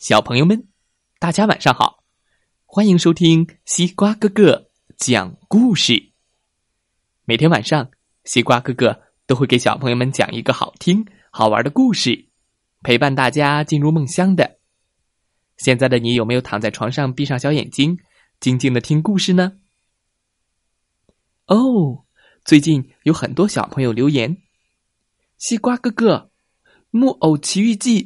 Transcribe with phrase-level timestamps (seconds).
[0.00, 0.66] 小朋友们，
[1.18, 2.02] 大家晚上好！
[2.64, 6.12] 欢迎收听西瓜哥哥讲故事。
[7.26, 7.90] 每天晚上，
[8.24, 12.30] 西瓜哥哥都会给小朋友们讲一个好听、好玩的故事，
[12.80, 14.58] 陪伴大家进入梦乡的。
[15.58, 17.98] 现在的你有没有躺在床上，闭上小眼睛，
[18.40, 19.52] 静静的听故事呢？
[21.44, 22.06] 哦，
[22.42, 24.38] 最近有很多小朋友留言
[25.36, 26.30] ：“西瓜哥哥，
[26.88, 28.02] 《木偶奇遇记》。”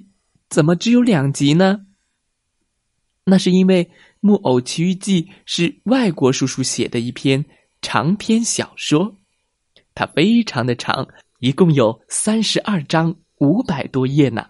[0.54, 1.84] 怎么只有两集呢？
[3.24, 3.84] 那是因为
[4.20, 7.44] 《木偶奇遇记》是外国叔叔写的一篇
[7.82, 9.16] 长篇小说，
[9.96, 11.08] 它非常的长，
[11.40, 14.46] 一共有三十二章，五百多页呢。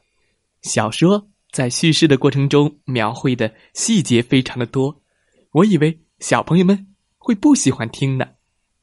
[0.61, 5.01] 小说在叙事的过程中描绘的细节非常的多，
[5.53, 8.27] 我以为小朋友们会不喜欢听呢。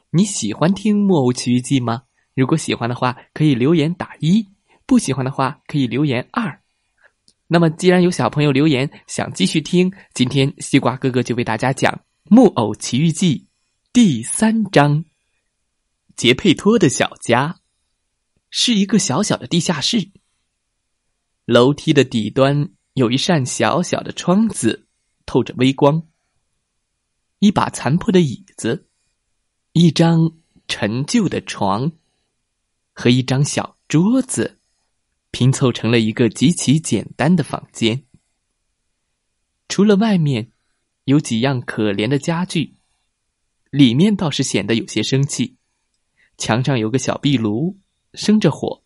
[0.10, 2.02] 你喜欢听《木偶奇遇记》吗？
[2.34, 4.48] 如果喜欢的话，可以留言打一；
[4.88, 6.61] 不喜欢的话，可以留言二。
[7.54, 11.91] 那么，既然有小朋友留言想继续听，今天西瓜哥哥就为大家讲
[12.30, 13.40] 《木偶奇遇记》
[13.91, 15.04] 第三章。
[16.16, 17.60] 杰佩托的小家
[18.52, 20.12] 是一个小小的地下室，
[21.44, 24.88] 楼梯的底端有一扇小小的窗子，
[25.26, 26.02] 透着微光。
[27.40, 28.88] 一把残破的椅子，
[29.74, 30.38] 一张
[30.70, 31.91] 陈旧的床，
[32.94, 34.60] 和一张小桌子。
[35.32, 38.04] 拼凑成了一个极其简单的房间。
[39.68, 40.51] 除了外面
[41.05, 42.76] 有几样可怜的家具，
[43.70, 45.57] 里面倒是显得有些生气。
[46.38, 47.77] 墙上有个小壁炉，
[48.13, 48.84] 生着火，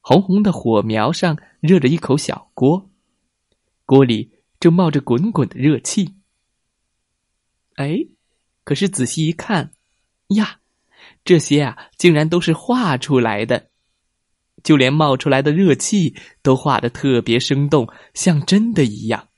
[0.00, 2.90] 红红的火苗上热着一口小锅，
[3.84, 4.30] 锅里
[4.60, 6.14] 正冒着滚滚的热气。
[7.74, 8.06] 哎，
[8.62, 9.72] 可是仔细一看，
[10.28, 10.60] 呀，
[11.24, 13.70] 这些啊，竟然都是画出来的。
[14.66, 19.28] 就连冒出来的热气都画的特别生动，像真的一样。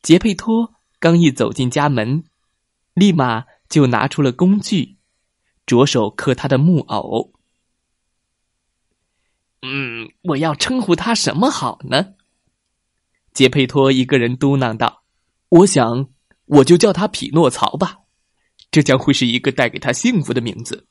[0.00, 2.24] 杰佩托刚一走进家门，
[2.94, 4.96] 立马就拿出了工具，
[5.66, 7.34] 着手刻他的木偶。
[9.60, 12.14] 嗯，我要称呼他什么好呢？
[13.34, 15.02] 杰佩托一个人嘟囔道
[15.50, 16.08] ：“我想，
[16.46, 17.98] 我就叫他匹诺曹吧，
[18.70, 20.88] 这将会是一个带给他幸福的名字。”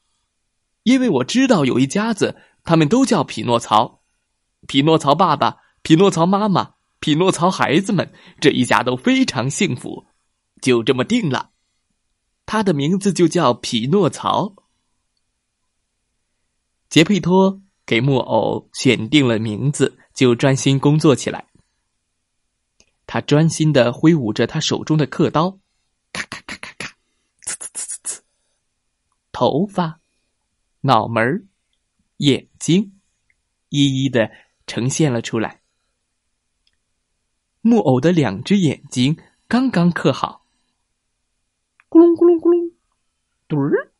[0.85, 4.03] 因为我知道有一家子，他们都叫匹诺曹，
[4.67, 10.05] 匹诺曹爸爸、匹诺曹妈妈、匹诺曹孩子们，这一家都非常幸福，
[10.61, 11.49] 就这么定了。
[12.45, 14.53] 他的名字就叫匹诺曹。
[16.87, 21.47] 杰佩托给木偶选定了名字，就专心工作起来。
[23.07, 25.57] 他专心的挥舞着他手中的刻刀，
[26.13, 26.95] 咔咔咔咔咔，
[27.43, 28.19] 呲呲呲呲呲，
[29.31, 29.99] 头发。
[30.85, 31.47] 脑门、
[32.17, 32.93] 眼睛，
[33.69, 34.29] 一一的
[34.67, 35.61] 呈现了出来。
[37.61, 40.45] 木偶的两只眼睛刚刚刻好，
[41.89, 42.71] 咕隆咕隆咕隆，
[43.47, 43.93] 嘟儿，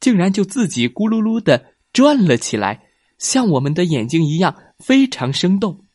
[0.00, 5.86] 竟然就自己咕噜噜的转了起来，像我们的眼睛一样，非常生动。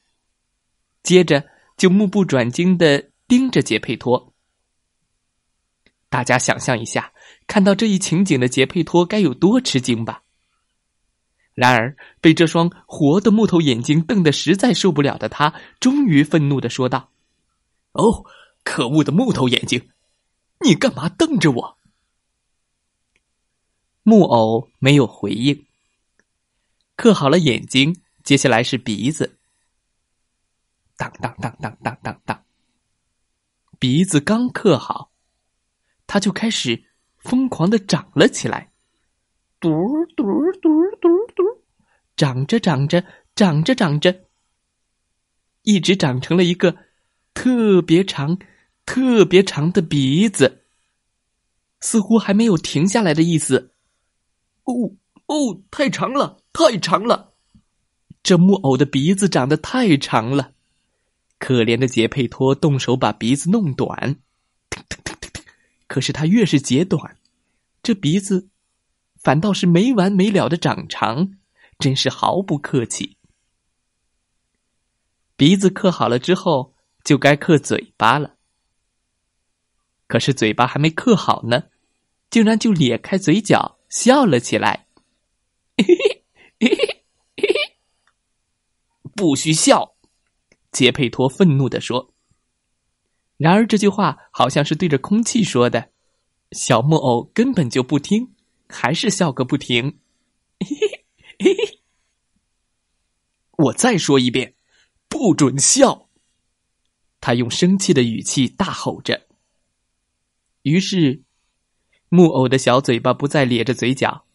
[1.04, 4.34] 接着就目不转睛的盯着杰佩托。
[6.18, 7.14] 大家想象一下，
[7.46, 10.24] 看到这一情景的杰佩托该有多吃惊吧？
[11.54, 17.12] 然而，被这双活的木头眼睛瞪得实在受不了的他，终于愤怒的说道
[17.94, 18.26] ：“哦，
[18.64, 19.90] 可恶的木头眼睛，
[20.62, 21.78] 你干嘛瞪着我？”
[24.02, 25.68] 木偶没有回应。
[26.96, 29.38] 刻好了眼睛，接下来是鼻子。
[30.96, 32.44] 当当当当当当当，
[33.78, 35.12] 鼻子刚刻好。
[36.08, 36.86] 他就开始
[37.18, 38.72] 疯狂的长了起来，
[39.60, 39.70] 嘟
[40.16, 40.24] 嘟
[40.62, 40.70] 嘟
[41.02, 41.44] 嘟嘟，
[42.16, 43.04] 长着长着
[43.36, 44.26] 长着长着，
[45.64, 46.76] 一直长成了一个
[47.34, 48.40] 特别长、
[48.86, 50.64] 特别长的鼻子，
[51.82, 53.74] 似乎还没有停下来的意思。
[54.64, 54.74] 哦
[55.28, 57.34] 哦，太长了，太长了！
[58.24, 60.54] 这木偶的鼻子长得太长了，
[61.38, 64.18] 可怜的杰佩托动手把鼻子弄短。
[65.88, 67.18] 可是他越是截短，
[67.82, 68.50] 这鼻子
[69.16, 71.38] 反倒是没完没了的长长，
[71.80, 73.18] 真是毫不客气。
[75.36, 78.36] 鼻子刻好了之后，就该刻嘴巴了。
[80.08, 81.66] 可是嘴巴还没刻好呢，
[82.30, 84.88] 竟然就咧开嘴角笑了起来。
[85.78, 86.24] 嘿嘿
[86.60, 86.76] 嘿嘿
[87.38, 87.78] 嘿嘿
[89.16, 89.96] 不许笑！
[90.72, 92.14] 杰佩托愤怒的说。
[93.38, 95.92] 然而这句话好像是对着空气说的，
[96.52, 98.34] 小木偶根本就不听，
[98.68, 100.00] 还是笑个不停。
[100.60, 101.06] 嘿嘿
[101.40, 101.80] 嘿嘿
[103.58, 104.56] 我再说一遍，
[105.08, 106.10] 不准笑！”
[107.22, 109.28] 他用生气的语气大吼着。
[110.64, 111.24] 于是，
[112.10, 114.26] 木偶的小嘴巴不再咧着嘴角，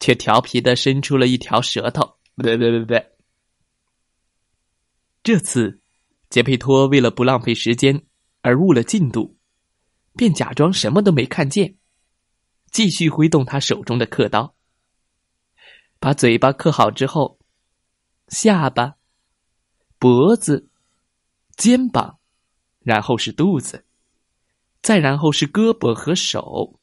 [0.00, 2.16] 却调皮的伸出了一条舌头。
[2.34, 3.12] 不对，不对，不对！
[5.22, 5.80] 这次，
[6.28, 8.02] 杰佩托为了不浪费时间
[8.44, 9.38] 而误了进度，
[10.14, 11.76] 便假装什么都没看见，
[12.70, 14.54] 继续挥动他手中的刻刀。
[15.98, 17.38] 把嘴巴刻好之后，
[18.28, 18.96] 下巴、
[19.98, 20.68] 脖子、
[21.56, 22.18] 肩膀，
[22.80, 23.86] 然后是肚子，
[24.82, 26.78] 再然后是胳膊和手，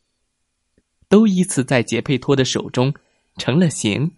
[1.07, 2.91] 都依次在杰佩托的手中
[3.37, 4.15] 成了形。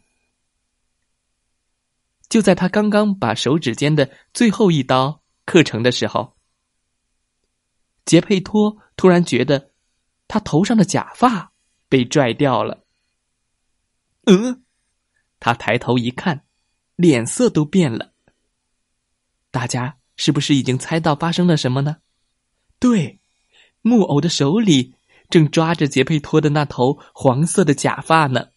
[2.29, 6.37] 就在他刚刚把手指间的最后一刀刻成的时候，
[8.05, 9.71] 杰佩托突然觉得
[10.27, 11.53] 他头上的假发
[11.87, 12.83] 被拽掉了。
[14.25, 14.63] 嗯，
[15.39, 16.45] 他抬头一看，
[16.95, 18.13] 脸色都变了。
[19.51, 21.97] 大家是不是已经猜到发生了什么呢？
[22.79, 23.21] 对，
[23.81, 24.95] 木偶的手里
[25.29, 28.49] 正抓着杰佩托的那头黄色的假发呢。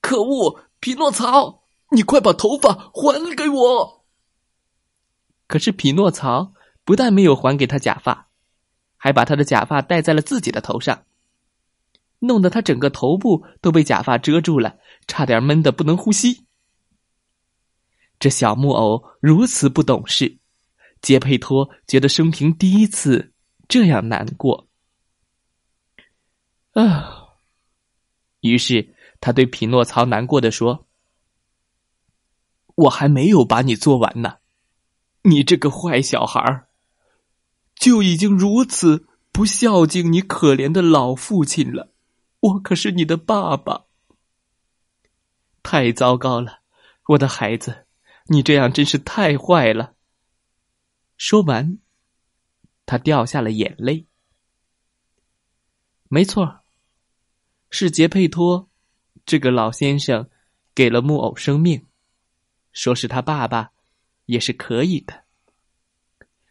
[0.00, 1.62] 可恶，匹诺曹！
[1.90, 4.04] 你快把头发还给我！
[5.46, 6.52] 可是匹诺曹
[6.84, 8.28] 不但没有还给他假发，
[8.96, 11.04] 还把他的假发戴在了自己的头上，
[12.18, 16.46] 弄得他整个头部都被假发遮住了，差点闷得不能呼吸。
[18.18, 20.38] 这小木偶如此不懂事，
[21.00, 23.32] 杰佩托觉得生平第一次
[23.68, 24.68] 这样难过
[26.72, 27.38] 啊！
[28.40, 30.86] 于是他对匹诺曹难过的说。
[32.76, 34.38] 我还没有把你做完呢，
[35.22, 36.66] 你这个坏小孩
[37.74, 41.92] 就已经如此不孝敬你可怜的老父亲了。
[42.40, 43.86] 我可是你的爸爸，
[45.62, 46.60] 太糟糕了，
[47.08, 47.86] 我的孩子，
[48.26, 49.94] 你这样真是太坏了。
[51.16, 51.78] 说完，
[52.84, 54.06] 他掉下了眼泪。
[56.08, 56.60] 没错，
[57.70, 58.68] 是杰佩托
[59.24, 60.28] 这个老先生
[60.74, 61.86] 给了木偶生命。
[62.72, 63.72] 说是他爸爸，
[64.26, 65.23] 也是可以的。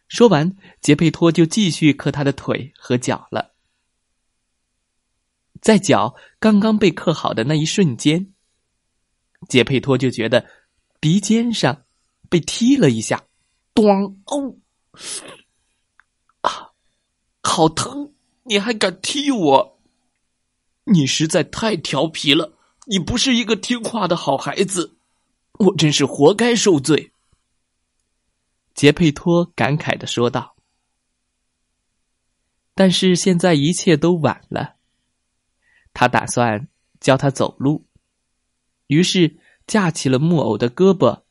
[0.08, 3.54] 说完，杰佩托就继续刻他的腿和脚了。
[5.60, 8.32] 在脚刚刚被刻好的那一瞬间，
[9.48, 10.46] 杰佩托就觉得
[11.00, 11.84] 鼻尖上
[12.28, 13.24] 被踢了一下，
[13.74, 14.14] 咣！
[14.26, 14.56] 哦，
[16.42, 16.70] 啊，
[17.42, 18.12] 好疼！
[18.42, 19.80] 你还敢踢我？
[20.84, 22.58] 你实在太调皮了！
[22.86, 24.98] 你不是一个听话的好孩子。
[25.54, 27.10] 我真是活该受罪。”
[28.74, 30.56] 杰佩托感慨的说道。
[32.74, 34.76] 但是现在一切都晚了。
[35.92, 36.68] 他打算
[36.98, 37.86] 教他走路，
[38.88, 41.22] 于是架起了木偶的胳膊，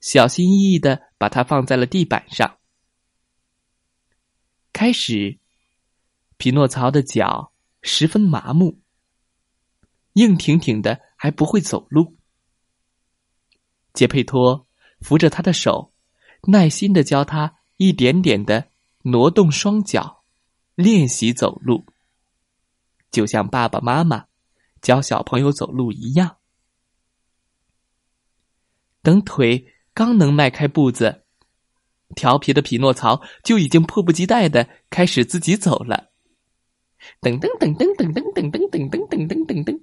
[0.00, 2.58] 小心翼翼的把它放在了地板上。
[4.72, 5.38] 开始，
[6.38, 7.52] 匹诺曹的脚
[7.82, 8.80] 十分麻木，
[10.14, 12.16] 硬挺挺的，还不会走路。
[13.92, 14.66] 杰佩托
[15.00, 15.92] 扶着他的手，
[16.46, 18.68] 耐心的教他一点点的
[19.02, 20.24] 挪动双脚，
[20.74, 21.84] 练习走路，
[23.10, 24.26] 就像爸爸妈妈
[24.80, 26.36] 教小朋友走路一样。
[29.02, 31.24] 等腿刚能迈开步子，
[32.14, 36.10] 调皮的匹诺曹就已经迫不及待的开始自己走了。
[37.20, 39.80] 噔噔噔噔噔噔噔噔噔噔噔噔噔，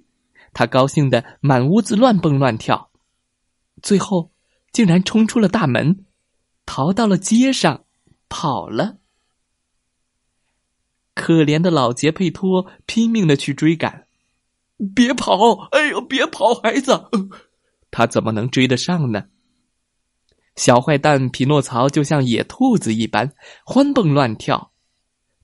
[0.52, 2.90] 他高兴的满屋子乱蹦乱跳。
[3.82, 4.30] 最后，
[4.72, 6.04] 竟然冲出了大门，
[6.66, 7.84] 逃到了街上，
[8.28, 8.98] 跑了。
[11.14, 14.08] 可怜的老杰佩托拼命的去追赶，
[14.94, 15.68] 别跑！
[15.70, 17.08] 哎呦，别跑，孩子！
[17.90, 19.26] 他怎么能追得上呢？
[20.56, 23.32] 小坏蛋匹诺曹就像野兔子一般
[23.64, 24.72] 欢蹦乱跳，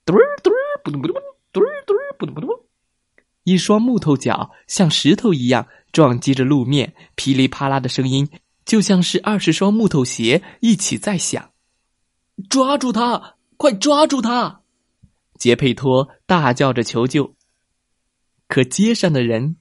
[0.05, 1.17] 嘟儿嘟儿不咚不咚，
[1.53, 2.49] 嘟儿嘟儿不咚不咚，
[3.45, 5.67] 一双木头脚像石头一样。
[5.93, 8.29] 撞击着路面，噼里啪啦的声音
[8.71, 11.51] 就像是二十双木头鞋一起在响。
[12.49, 13.35] 抓住他！
[13.57, 14.63] 快抓住他！
[15.41, 17.35] 杰佩托大叫着求救。
[18.47, 19.57] 可街上的人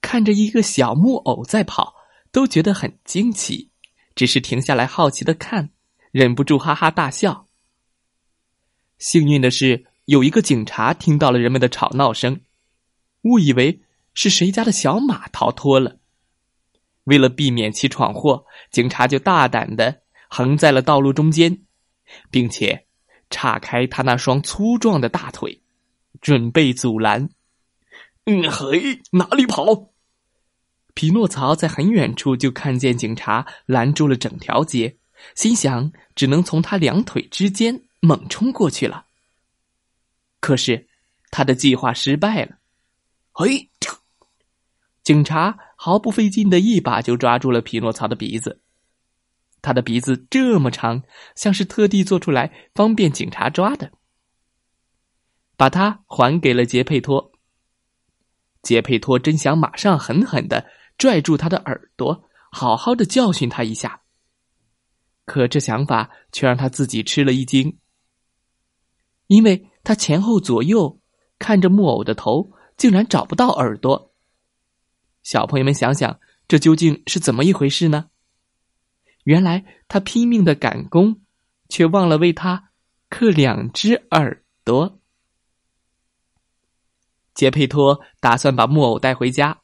[0.00, 1.92] 看着一个小木偶在跑，
[2.32, 3.68] 都觉得很惊奇，
[4.14, 5.68] 只是停下来好奇的看，
[6.10, 7.46] 忍不住哈哈大笑。
[8.96, 12.40] 幸运的是，有一个警察听到了人们的吵闹声，
[13.24, 13.82] 误以为。
[14.14, 15.98] 是谁家的小马逃脱了？
[17.04, 21.58] 为了避免其闯祸，警察就大胆的横在了道路中间，
[22.30, 22.86] 并且
[23.30, 25.60] 岔开他那双粗壮的大腿，
[26.20, 27.28] 准备阻拦。
[28.26, 29.90] 嗯，嘿，哪里跑？
[30.94, 34.96] 匹诺曹在很远处就看见警察拦住了整条街，
[35.34, 39.06] 心想只能从他两腿之间猛冲过去了。
[40.40, 40.86] 可是
[41.30, 42.56] 他的计划失败了。
[43.32, 43.68] 嘿，
[45.02, 48.60] 警察毫不费劲的一把就抓住了匹诺曹的鼻子。
[49.62, 51.02] 他的鼻子这么长，
[51.34, 53.92] 像是特地做出来方便警察抓的。
[55.56, 57.32] 把他还给了杰佩托。
[58.62, 60.66] 杰佩托真想马上狠狠的
[60.98, 64.02] 拽住他的耳朵，好好的教训他一下。
[65.24, 67.78] 可这想法却让他自己吃了一惊，
[69.26, 71.00] 因为他前后左右
[71.38, 74.13] 看着木偶的头，竟然找不到耳朵。
[75.24, 78.10] 小朋友们想想，这究竟是怎么一回事呢？
[79.24, 81.22] 原来他拼命的赶工，
[81.70, 82.68] 却忘了为他
[83.08, 85.00] 刻两只耳朵。
[87.34, 89.62] 杰佩托打算把木偶带回家，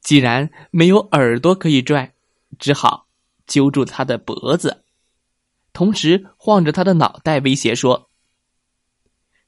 [0.00, 2.14] 既然没有耳朵可以拽，
[2.60, 3.08] 只好
[3.48, 4.84] 揪住他的脖子，
[5.72, 8.08] 同时晃着他的脑袋，威胁说：“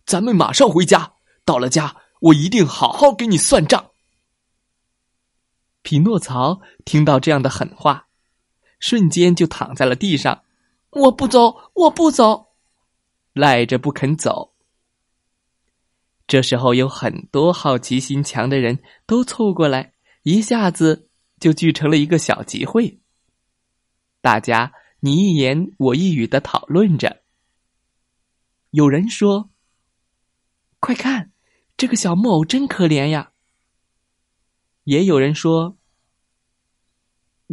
[0.04, 1.12] 咱们马上回家，
[1.44, 3.90] 到了家，我一定好好给你算账。”
[5.86, 8.08] 匹诺曹听到这样的狠话，
[8.80, 10.42] 瞬间就躺在了地上
[10.90, 12.48] ，“我不走，我不走！”
[13.32, 14.52] 赖着不肯走。
[16.26, 19.92] 这时候，有很多好奇心强的人都凑过来，
[20.24, 22.98] 一下子就聚成了一个小集会。
[24.20, 27.22] 大家你一言我一语的讨论着。
[28.72, 29.50] 有人说
[30.80, 31.30] ：“快看，
[31.76, 33.30] 这个小木偶真可怜呀。”
[34.86, 35.76] 也有人说：“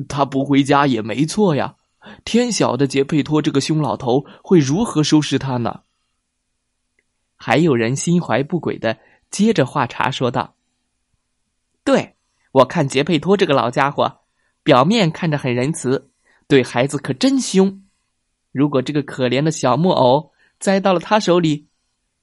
[0.08, 1.78] 他不回家也没错呀，
[2.24, 5.82] 天晓得杰佩托这个凶老头会如何收拾他呢？”
[7.36, 9.00] 还有人心怀不轨的
[9.32, 10.56] 接着话茬说道
[11.84, 12.16] ：“对
[12.52, 14.20] 我看杰佩托这个老家伙，
[14.62, 16.12] 表面看着很仁慈，
[16.48, 17.84] 对孩子可真凶。
[18.52, 21.68] 如果这个可怜的小木偶栽到了他手里，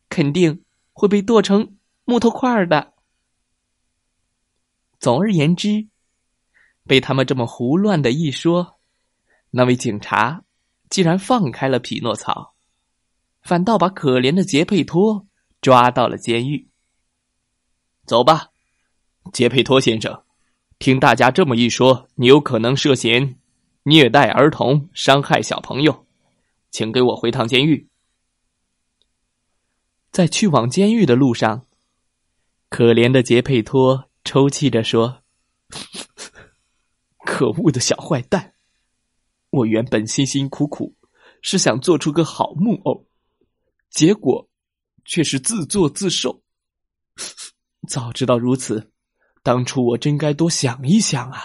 [0.08, 0.62] 肯定
[0.92, 2.94] 会被剁成木头块儿的。
[5.00, 5.88] 总而言之，
[6.86, 8.78] 被他们这么胡乱的一说，
[9.50, 10.44] 那位警察
[10.88, 12.54] 竟然放开了匹诺曹。”
[13.42, 15.26] 反倒把可怜的杰佩托
[15.62, 16.68] 抓到了监狱。
[18.04, 18.48] 走吧，
[19.32, 20.24] 杰佩托先生，
[20.78, 23.38] 听大家这么一说，你有可能涉嫌
[23.84, 26.04] 虐待儿童、伤害小朋友，
[26.70, 27.88] 请给我回趟监狱。
[30.10, 31.64] 在去往监狱的路上，
[32.68, 35.22] 可怜的杰佩托抽泣着说
[37.24, 38.54] ：“可恶的小坏蛋！
[39.50, 40.96] 我原本辛辛苦苦
[41.42, 43.06] 是想做出个好木偶。”
[43.90, 44.48] 结果，
[45.04, 46.42] 却是自作自受。
[47.88, 48.92] 早知道如此，
[49.42, 51.42] 当初我真该多想一想啊！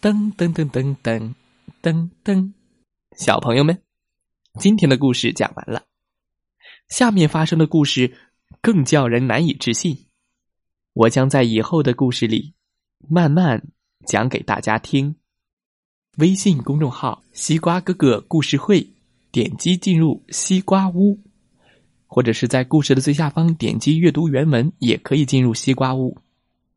[0.00, 1.34] 噔噔噔噔噔
[1.82, 2.52] 噔噔，
[3.16, 3.82] 小朋友们，
[4.58, 5.86] 今天的故事讲完了。
[6.88, 8.16] 下面发生的故事
[8.60, 10.09] 更叫人难以置信，
[10.92, 12.54] 我将在以后的故事里
[13.08, 13.68] 慢慢
[14.06, 15.16] 讲给大家听。
[16.18, 18.94] 微信公众号“西瓜哥哥故事会”。
[19.32, 21.16] 点击进入西瓜屋，
[22.08, 26.18] 或者是在故事的最下方点击阅读原文，也可以进入西瓜屋。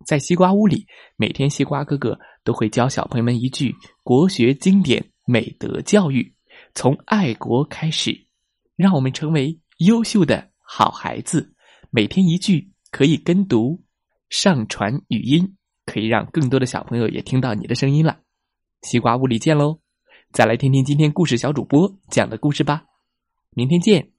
[0.05, 6.31] 在西瓜屋里，每天西瓜哥哥都会教小朋友们一句国学经典美德教育，
[6.75, 8.27] 从爱国开始，
[8.75, 11.55] 让我们成为优秀的好孩子。
[11.89, 13.81] 每天一句可以跟读，
[14.29, 18.19] 上传语音，可以让更多的小朋友也听到你的声音了。
[18.81, 19.79] 西瓜屋里见喽！
[20.31, 22.85] 再来听听今天故事小主播讲的故事吧，
[23.51, 24.12] 明天见。